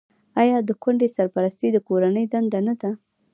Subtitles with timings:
[0.41, 2.91] آیا د کونډې سرپرستي د کورنۍ دنده نه ده؟